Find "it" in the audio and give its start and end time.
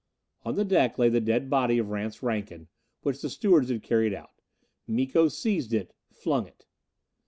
5.75-5.93, 6.47-6.65